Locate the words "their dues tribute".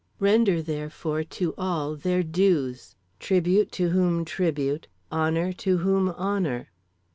1.95-3.71